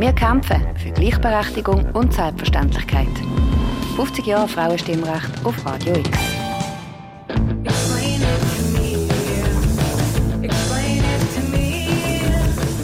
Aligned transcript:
Wir 0.00 0.14
kämpfen 0.14 0.66
für 0.78 0.92
Gleichberechtigung 0.92 1.84
und 1.92 2.14
Selbstverständlichkeit. 2.14 3.06
50 3.96 4.26
Jahre 4.26 4.48
Frauenstimmrecht 4.48 5.44
auf 5.44 5.54
Radio 5.66 5.92
X. 5.94 6.18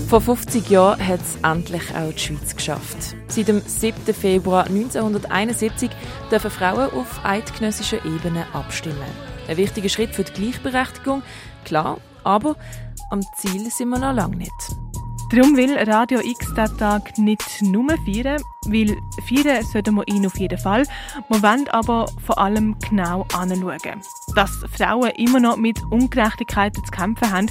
Vor 0.09 0.21
50 0.21 0.69
Jahren 0.69 1.09
hat 1.09 1.21
es 1.23 1.37
endlich 1.43 1.83
auch 1.95 2.13
die 2.13 2.19
Schweiz 2.19 2.55
geschafft. 2.55 3.17
Seit 3.29 3.49
dem 3.49 3.63
7. 3.63 4.13
Februar 4.13 4.67
1971 4.67 5.89
dürfen 6.31 6.51
Frauen 6.51 6.93
auf 6.93 7.25
eidgenössischer 7.25 8.05
Ebene 8.05 8.45
abstimmen. 8.53 8.99
Ein 9.49 9.57
wichtiger 9.57 9.89
Schritt 9.89 10.15
für 10.15 10.25
die 10.25 10.35
Gleichberechtigung, 10.35 11.23
klar, 11.65 11.97
aber 12.25 12.57
am 13.09 13.23
Ziel 13.39 13.71
sind 13.71 13.89
wir 13.89 14.01
noch 14.01 14.13
lange 14.13 14.37
nicht. 14.37 14.86
Darum 15.29 15.57
will 15.57 15.77
Radio 15.77 16.21
X 16.21 16.55
diesen 16.55 16.79
Tag 16.79 17.19
nicht 17.19 17.61
nur 17.61 17.91
feiern, 18.05 18.41
weil 18.67 18.97
feiern 19.27 19.65
sollten 19.65 19.97
wir 19.97 20.07
ihn 20.07 20.25
auf 20.25 20.39
jeden 20.39 20.59
Fall. 20.59 20.85
Wir 21.29 21.43
wollen 21.43 21.67
aber 21.69 22.07
vor 22.25 22.39
allem 22.39 22.77
genau 22.79 23.27
anschauen. 23.35 24.01
Dass 24.37 24.65
Frauen 24.77 25.11
immer 25.17 25.41
noch 25.41 25.57
mit 25.57 25.83
Ungerechtigkeiten 25.91 26.85
zu 26.85 26.91
kämpfen 26.91 27.33
haben, 27.33 27.49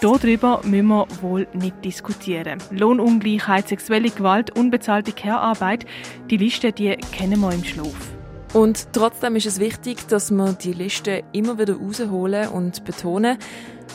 Darüber 0.00 0.60
müssen 0.62 0.86
wir 0.86 1.08
wohl 1.22 1.48
nicht 1.54 1.84
diskutieren. 1.84 2.62
Lohnungleichheit, 2.70 3.66
sexuelle 3.66 4.10
Gewalt, 4.10 4.56
unbezahlte 4.56 5.10
Care-Arbeit, 5.10 5.86
die 6.30 6.36
Liste, 6.36 6.72
die 6.72 6.96
kennen 7.10 7.40
wir 7.40 7.52
im 7.52 7.64
Schlaf. 7.64 8.17
Und 8.54 8.88
trotzdem 8.92 9.36
ist 9.36 9.46
es 9.46 9.60
wichtig, 9.60 10.08
dass 10.08 10.30
wir 10.30 10.52
die 10.54 10.72
Liste 10.72 11.22
immer 11.32 11.58
wieder 11.58 11.76
rausholen 11.76 12.48
und 12.48 12.84
betonen, 12.84 13.38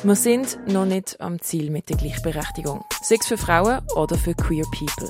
wir 0.04 0.16
sind 0.16 0.60
noch 0.68 0.86
nicht 0.86 1.20
am 1.22 1.42
Ziel 1.42 1.72
mit 1.72 1.90
der 1.90 1.98
Gleichberechtigung. 1.98 2.84
Sei 3.02 3.16
es 3.20 3.28
für 3.28 3.38
Frauen 3.38 3.80
oder 3.96 4.18
für 4.18 4.34
queer 4.34 4.66
people. 4.72 5.10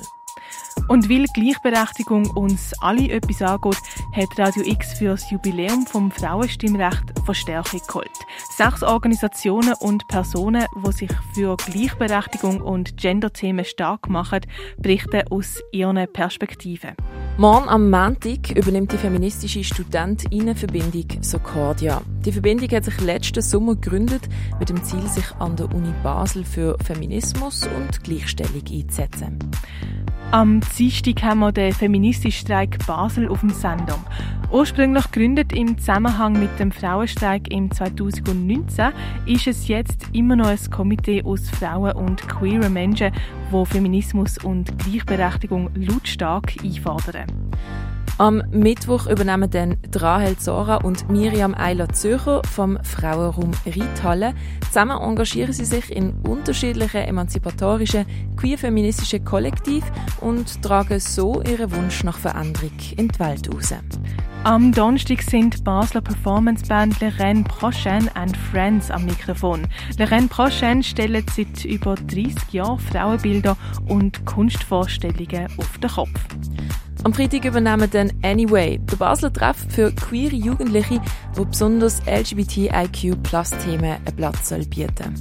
Und 0.88 1.08
weil 1.08 1.24
Gleichberechtigung 1.34 2.30
uns 2.30 2.72
alle 2.80 3.10
etwas 3.10 3.42
angeht, 3.42 3.78
hat 4.12 4.38
Radio 4.38 4.62
X 4.64 4.94
für 4.94 5.10
das 5.10 5.30
Jubiläum 5.30 5.86
vom 5.86 6.10
Frauenstimmrecht 6.10 7.04
Verstärkung 7.24 7.80
geholt. 7.86 8.10
Sechs 8.56 8.82
Organisationen 8.82 9.74
und 9.80 10.06
Personen, 10.08 10.66
die 10.86 10.92
sich 10.92 11.10
für 11.34 11.56
Gleichberechtigung 11.56 12.60
und 12.60 12.96
Gender-Themen 12.96 13.64
stark 13.64 14.08
machen, 14.08 14.40
berichten 14.78 15.22
aus 15.30 15.60
ihren 15.72 16.12
Perspektiven. 16.12 16.94
Morgen 17.36 17.68
am 17.68 17.90
Montag 17.90 18.52
übernimmt 18.56 18.92
die 18.92 18.96
feministische 18.96 19.64
Studentinnenverbindung 19.64 21.20
Socordia. 21.20 22.00
Die 22.24 22.30
Verbindung 22.30 22.68
hat 22.68 22.84
sich 22.84 23.00
letzten 23.00 23.42
Sommer 23.42 23.74
gegründet 23.74 24.22
mit 24.60 24.68
dem 24.68 24.80
Ziel, 24.84 25.04
sich 25.08 25.34
an 25.40 25.56
der 25.56 25.74
Uni 25.74 25.92
Basel 26.04 26.44
für 26.44 26.76
Feminismus 26.84 27.66
und 27.66 28.04
Gleichstellung 28.04 28.62
einzusetzen. 28.70 29.38
Am 30.34 30.60
Dienstag 30.76 31.22
haben 31.22 31.38
wir 31.38 31.52
den 31.52 31.72
feministischen 31.72 32.46
Streik 32.46 32.84
Basel 32.88 33.28
auf 33.28 33.38
dem 33.38 33.50
Sendung. 33.50 34.04
Ursprünglich 34.50 35.08
gegründet 35.12 35.52
im 35.52 35.78
Zusammenhang 35.78 36.32
mit 36.32 36.58
dem 36.58 36.72
Frauenstreik 36.72 37.52
im 37.52 37.70
2019, 37.70 38.90
ist 39.26 39.46
es 39.46 39.68
jetzt 39.68 40.08
immer 40.12 40.34
noch 40.34 40.48
ein 40.48 40.58
Komitee 40.72 41.22
aus 41.22 41.48
Frauen 41.50 41.92
und 41.92 42.26
queeren 42.28 42.72
Menschen, 42.72 43.12
wo 43.52 43.64
Feminismus 43.64 44.36
und 44.38 44.76
Gleichberechtigung 44.80 45.70
lautstark 45.76 46.54
einfordern. 46.64 47.26
Am 48.16 48.44
Mittwoch 48.52 49.08
übernehmen 49.08 49.50
dann 49.50 49.76
Rahel 49.92 50.36
Zora 50.36 50.76
und 50.76 51.10
Miriam 51.10 51.52
Eiler 51.52 51.88
Zürcher 51.88 52.42
vom 52.48 52.78
Frauenraum 52.84 53.50
Riedhalle. 53.66 54.34
Zusammen 54.68 54.96
engagieren 55.02 55.52
sie 55.52 55.64
sich 55.64 55.90
in 55.90 56.12
unterschiedlichen 56.20 57.02
emanzipatorischen, 57.02 58.06
queer-feministischen 58.36 59.24
Kollektiv 59.24 59.82
und 60.20 60.62
tragen 60.62 61.00
so 61.00 61.42
ihren 61.42 61.74
Wunsch 61.74 62.04
nach 62.04 62.18
Veränderung 62.18 62.70
in 62.96 63.08
die 63.08 63.18
Welt 63.18 63.52
raus. 63.52 63.74
Am 64.44 64.70
Donnerstag 64.70 65.22
sind 65.22 65.64
Basler 65.64 66.02
Performanceband 66.02 67.00
Lorraine 67.00 67.42
Prochaine 67.42 68.14
and 68.14 68.36
Friends 68.36 68.92
am 68.92 69.06
Mikrofon. 69.06 69.66
Lorraine 69.98 70.28
Prochaine 70.28 70.84
stellt 70.84 71.30
seit 71.30 71.64
über 71.64 71.96
30 71.96 72.52
Jahren 72.52 72.78
Frauenbilder 72.78 73.56
und 73.88 74.24
Kunstvorstellungen 74.24 75.48
auf 75.58 75.78
den 75.78 75.90
Kopf. 75.90 76.20
Am 77.04 77.12
Freitag 77.12 77.44
übernehmen 77.44 77.88
dann 77.90 78.12
Anyway, 78.22 78.78
der 78.78 78.96
Basler 78.96 79.32
Treff 79.32 79.66
für 79.68 79.92
queere 79.92 80.34
Jugendliche, 80.34 81.00
wo 81.34 81.44
besonders 81.44 82.02
LGBTIQ-Plus-Themen 82.06 83.98
einen 84.04 84.16
Platz 84.16 84.52
bieten 84.70 85.14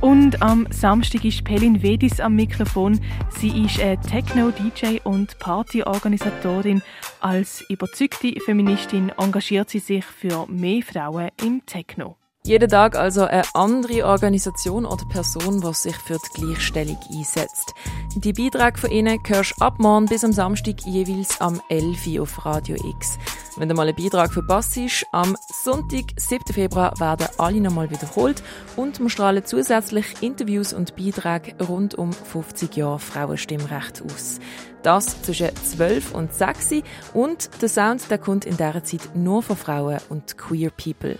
und 0.00 0.40
am 0.40 0.66
Samstag 0.70 1.24
ist 1.24 1.44
Pelin 1.44 1.82
Vedis 1.82 2.20
am 2.20 2.34
Mikrofon. 2.34 3.00
Sie 3.38 3.64
ist 3.64 3.80
eine 3.80 4.00
Techno-DJ 4.00 5.00
und 5.04 5.38
Partyorganisatorin. 5.38 6.82
Als 7.20 7.62
überzeugte 7.68 8.34
Feministin 8.44 9.12
engagiert 9.18 9.70
sie 9.70 9.78
sich 9.78 10.04
für 10.04 10.46
mehr 10.48 10.82
Frauen 10.82 11.28
im 11.44 11.64
Techno. 11.66 12.16
Jeden 12.50 12.68
Tag 12.68 12.96
also 12.96 13.26
eine 13.26 13.44
andere 13.54 14.04
Organisation 14.04 14.84
oder 14.84 15.04
Person, 15.04 15.60
die 15.60 15.72
sich 15.72 15.94
für 15.94 16.18
die 16.18 16.40
Gleichstellung 16.40 16.98
einsetzt. 17.08 17.74
Die 18.16 18.32
Beiträge 18.32 18.76
von 18.76 18.90
ihnen 18.90 19.20
hörst 19.24 19.54
du 19.56 19.64
ab 19.64 19.74
morgen 19.78 20.06
bis 20.06 20.24
am 20.24 20.32
Samstag 20.32 20.80
jeweils 20.84 21.40
am 21.40 21.62
11 21.68 22.08
Uhr 22.08 22.22
auf 22.22 22.44
Radio 22.44 22.74
X. 22.74 23.20
Wenn 23.56 23.68
du 23.68 23.76
mal 23.76 23.86
einen 23.86 23.94
Beitrag 23.94 24.32
verpasst 24.32 24.76
hast, 24.76 25.06
am 25.12 25.36
Sonntag, 25.62 26.06
7. 26.16 26.52
Februar, 26.52 26.98
werden 26.98 27.28
alle 27.38 27.60
nochmal 27.60 27.88
wiederholt 27.88 28.42
und 28.74 28.98
wir 28.98 29.10
strahlen 29.10 29.44
zusätzlich 29.44 30.06
Interviews 30.20 30.72
und 30.72 30.96
Beiträge 30.96 31.54
rund 31.64 31.94
um 31.94 32.12
50 32.12 32.76
Jahre 32.76 32.98
Frauenstimmrecht 32.98 34.02
aus. 34.02 34.40
Das 34.82 35.22
zwischen 35.22 35.54
12 35.54 36.14
und 36.16 36.34
6 36.34 36.82
und 37.14 37.48
der 37.62 37.68
Sound 37.68 38.10
der 38.10 38.18
kommt 38.18 38.44
in 38.44 38.56
dieser 38.56 38.82
Zeit 38.82 39.14
nur 39.14 39.40
von 39.40 39.56
Frauen 39.56 40.00
und 40.08 40.36
Queer 40.36 40.70
People. 40.70 41.16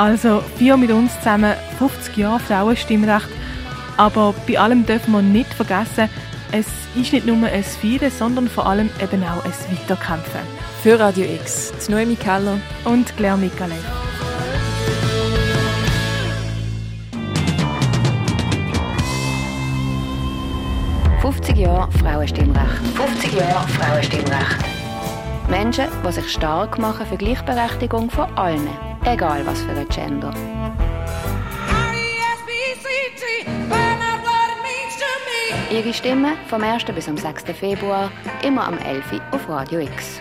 Also 0.00 0.42
vier 0.56 0.78
mit 0.78 0.90
uns 0.90 1.14
zusammen 1.18 1.52
50 1.78 2.16
Jahre 2.16 2.40
Frauenstimmrecht. 2.40 3.28
Aber 3.98 4.34
bei 4.48 4.58
allem 4.58 4.86
dürfen 4.86 5.12
wir 5.12 5.20
nicht 5.20 5.52
vergessen, 5.52 6.08
es 6.52 6.66
ist 6.94 7.12
nicht 7.12 7.26
nur 7.26 7.36
ein 7.46 7.62
Feiern, 7.62 8.10
sondern 8.10 8.48
vor 8.48 8.64
allem 8.64 8.88
eben 8.98 9.22
auch 9.22 9.44
ein 9.44 9.52
Weiterkämpfen. 9.70 10.40
Für 10.82 10.98
Radio 10.98 11.26
X, 11.26 11.74
die 11.86 11.92
Noemi 11.92 12.16
Keller 12.16 12.56
und 12.86 13.14
Claire 13.18 13.36
Mikalev. 13.36 13.84
«50 21.20 21.56
Jahre 21.56 21.92
Frauenstimmrecht». 21.92 22.96
50 22.96 23.34
Jahre 23.34 23.68
Frauenstimmrecht. 23.68 24.64
Menschen, 25.50 25.84
die 26.08 26.12
sich 26.12 26.32
stark 26.32 26.78
machen 26.78 27.04
für 27.04 27.18
Gleichberechtigung 27.18 28.08
von 28.08 28.34
allen 28.38 28.89
egal 29.04 29.44
was 29.46 29.60
für 29.62 29.72
ein 29.72 29.88
Gender. 29.88 30.32
Ihre 35.70 35.94
Stimme 35.94 36.36
vom 36.48 36.62
1. 36.64 36.84
bis 36.86 37.08
am 37.08 37.16
6. 37.16 37.44
Februar 37.56 38.10
immer 38.42 38.66
am 38.66 38.76
11. 38.78 39.20
auf 39.30 39.48
Radio 39.48 39.80
X. 39.80 40.20